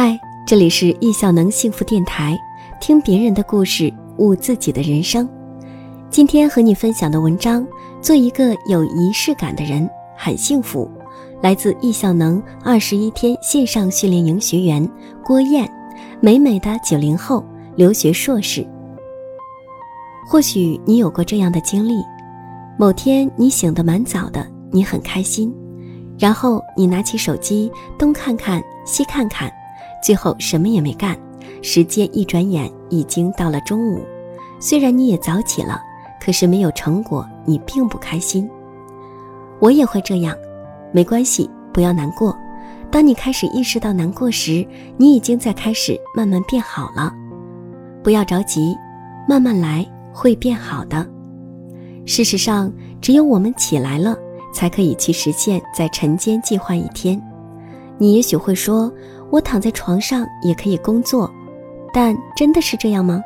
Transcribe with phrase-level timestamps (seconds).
[0.00, 0.16] 嗨，
[0.46, 2.38] 这里是易效能幸福电台，
[2.80, 5.28] 听别人的故事，悟自己的人生。
[6.08, 7.66] 今天和你分享的文章，
[8.00, 10.88] 做一个有仪式感的人，很幸福。
[11.42, 14.88] 来自易效能二十一天线上训练营学员
[15.24, 15.68] 郭燕，
[16.20, 17.44] 美美的九零后，
[17.74, 18.64] 留学硕士。
[20.30, 22.04] 或许你有过这样的经历：
[22.78, 25.52] 某天你醒得蛮早的，你很开心，
[26.16, 27.68] 然后你拿起手机
[27.98, 29.52] 东看看西看看。
[30.02, 31.16] 最后什么也没干，
[31.62, 34.00] 时间一转眼已经到了中午。
[34.60, 35.80] 虽然你也早起了，
[36.20, 38.48] 可是没有成果，你并不开心。
[39.60, 40.36] 我也会这样，
[40.92, 42.36] 没关系，不要难过。
[42.90, 47.12] 当你开始意识到难过时，你已经在开始慢慢变好了。
[48.02, 48.76] 不要着急，
[49.28, 51.06] 慢慢来，会变好的。
[52.06, 54.16] 事实上，只有我们起来了，
[54.52, 57.20] 才可以去实现在晨间计划一天。
[57.98, 58.92] 你也许会说。
[59.30, 61.30] 我躺在床上也可以工作，
[61.92, 63.22] 但真的是这样吗？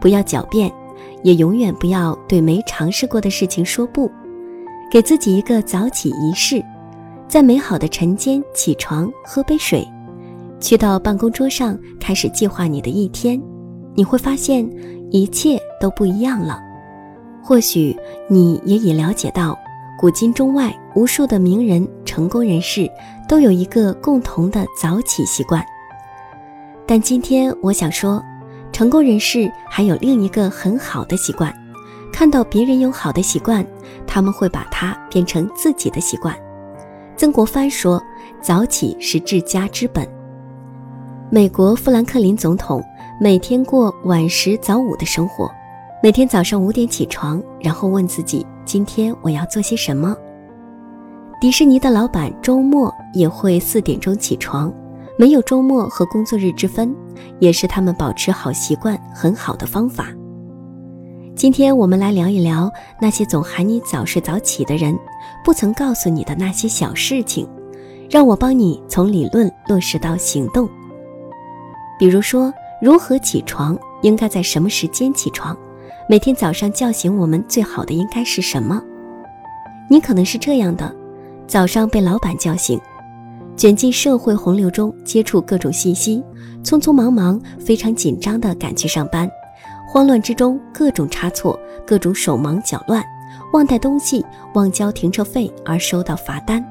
[0.00, 0.72] 不要狡辩，
[1.22, 4.10] 也永远不要对没尝试过的事情说不。
[4.90, 6.64] 给自己一个早起仪式，
[7.28, 9.86] 在美好的晨间起床，喝杯水，
[10.60, 13.40] 去到办公桌上开始计划你的一天，
[13.94, 14.68] 你会发现
[15.10, 16.58] 一切都不一样了。
[17.42, 17.96] 或许
[18.28, 19.56] 你也已了解到。
[20.00, 22.90] 古今中外，无数的名人、成功人士
[23.28, 25.64] 都有一个共同的早起习惯。
[26.84, 28.20] 但今天我想说，
[28.72, 31.54] 成功人士还有另一个很好的习惯：
[32.12, 33.64] 看到别人有好的习惯，
[34.08, 36.34] 他们会把它变成自己的习惯。
[37.16, 38.02] 曾国藩说
[38.42, 40.04] ：“早起是治家之本。”
[41.30, 42.82] 美国富兰克林总统
[43.20, 45.48] 每天过晚食早午的生活。
[46.02, 50.16] 每天早上五点起床，然后问自己今天我要做些什么。
[51.40, 54.72] 迪士尼的老板周末也会四点钟起床，
[55.16, 56.92] 没有周末和工作日之分，
[57.38, 60.08] 也是他们保持好习惯很好的方法。
[61.36, 62.68] 今天我们来聊一聊
[63.00, 64.98] 那些总喊你早睡早起的人，
[65.44, 67.48] 不曾告诉你的那些小事情，
[68.10, 70.68] 让我帮你从理论落实到行动。
[72.00, 75.56] 比如说，如何起床，应该在什么时间起床。
[76.08, 78.82] 每天早上叫醒我们最好的应该是什么？
[79.88, 80.92] 你可能是这样的：
[81.48, 82.78] 早上被老板叫醒，
[83.56, 86.22] 卷进社会洪流中，接触各种信息，
[86.62, 89.28] 匆匆忙忙、非常紧张地赶去上班，
[89.90, 93.02] 慌乱之中各种差错，各种手忙脚乱，
[93.54, 94.22] 忘带东西，
[94.52, 96.62] 忘交停车费而收到罚单，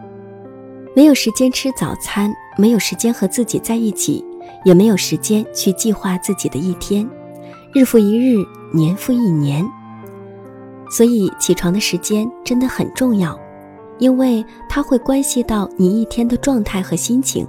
[0.95, 4.23] 没有时间吃早餐，没有时间和自己在一起，
[4.63, 7.09] 也没有时间去计划自己的一天。
[7.73, 9.67] 日复一日，年复一年，
[10.91, 13.37] 所以起床的时间真的很重要，
[13.99, 17.47] 因为它会关系到你一天的状态和心情。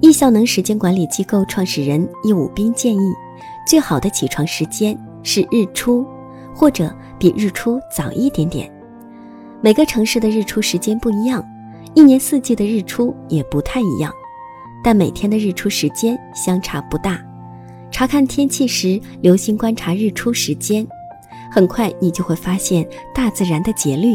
[0.00, 3.12] 易效能时间管理机构创始人易武斌建议，
[3.66, 6.06] 最好的起床时间是日出，
[6.54, 8.70] 或者比日出早一点点。
[9.60, 11.44] 每个城市的日出时间不一样，
[11.94, 14.12] 一年四季的日出也不太一样，
[14.84, 17.20] 但每天的日出时间相差不大。
[17.90, 20.86] 查看天气时，留心观察日出时间，
[21.50, 24.14] 很快你就会发现大自然的节律。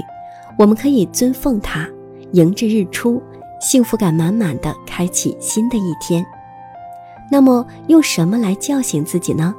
[0.57, 1.87] 我们可以尊奉它，
[2.33, 3.21] 迎着日出，
[3.59, 6.25] 幸福感满满的开启新的一天。
[7.31, 9.53] 那么，用什么来叫醒自己呢？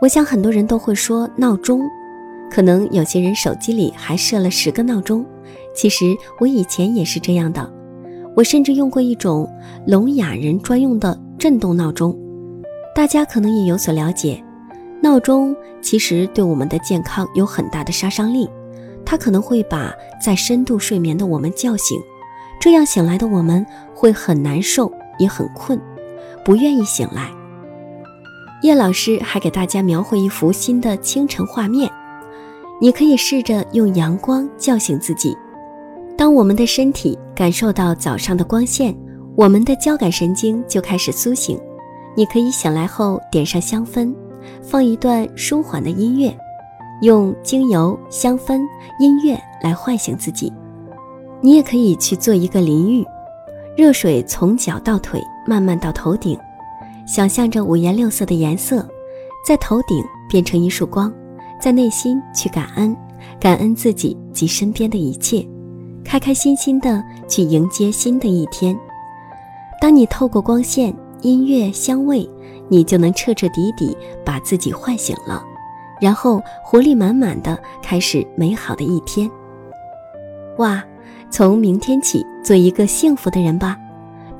[0.00, 1.82] 我想很多人都会说闹钟，
[2.50, 5.24] 可能有些人手机里还设了十个闹钟。
[5.74, 7.70] 其实我以前也是这样的，
[8.34, 9.50] 我甚至用过一种
[9.86, 12.16] 聋哑人专用的震动闹钟。
[12.94, 14.42] 大家可能也有所了解，
[15.02, 18.48] 闹钟其实对我们的健康有很大的杀伤力，
[19.06, 21.98] 它可能会把在深度睡眠的我们叫醒，
[22.60, 25.80] 这样醒来的我们会很难受，也很困，
[26.44, 27.30] 不愿意醒来。
[28.62, 31.90] 叶老师还给大家描绘一幅新的清晨画面，
[32.80, 35.36] 你可以试着用阳光叫醒自己。
[36.18, 38.96] 当我们的身体感受到早上的光线，
[39.36, 41.60] 我们的交感神经就开始苏醒。
[42.16, 44.12] 你可以醒来后点上香氛，
[44.62, 46.34] 放一段舒缓的音乐，
[47.00, 48.60] 用精油、香氛、
[48.98, 50.52] 音乐来唤醒自己。
[51.40, 53.04] 你也可以去做一个淋浴，
[53.76, 56.38] 热水从脚到腿，慢慢到头顶，
[57.06, 58.86] 想象着五颜六色的颜色，
[59.46, 61.12] 在头顶变成一束光，
[61.60, 62.96] 在内心去感恩，
[63.38, 65.46] 感恩自己及身边的一切，
[66.04, 68.78] 开开心心的去迎接新的一天。
[69.80, 70.94] 当你透过光线。
[71.22, 72.28] 音乐香味，
[72.68, 75.42] 你就能彻彻底底把自己唤醒了，
[76.00, 79.30] 然后活力满满的开始美好的一天。
[80.58, 80.82] 哇，
[81.30, 83.76] 从明天起做一个幸福的人吧，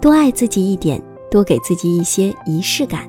[0.01, 3.09] 多爱自己一点，多给自己一些仪式感。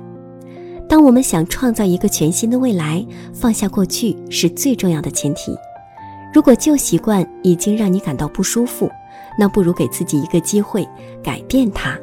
[0.89, 5.55] 当我们想创造一个全新的未来，放下过去是最重要的前提。
[6.33, 8.89] 如果旧习惯已经让你感到不舒服，
[9.37, 10.87] 那不如给自己一个机会
[11.23, 11.97] 改变它。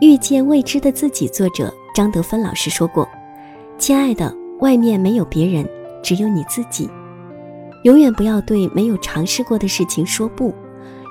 [0.00, 3.08] 遇见未知的自己，作者张德芬老师说过
[3.78, 5.68] ：“亲爱的，外面没有别人，
[6.02, 6.88] 只有你自己。
[7.82, 10.54] 永远不要对没有尝试过的事情说不。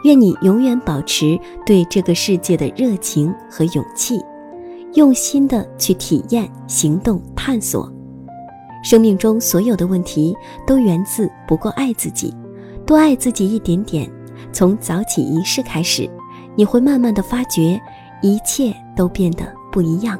[0.05, 4.19] 愿你永远保持对这个世界的热情和勇气。”
[4.95, 7.89] 用心的去体验、行动、探索。
[8.83, 12.33] 生命中所有的问题都源自不够爱自己，
[12.85, 14.09] 多爱自己一点点。
[14.51, 16.09] 从早起仪式开始，
[16.55, 17.79] 你会慢慢的发觉，
[18.21, 20.19] 一切都变得不一样。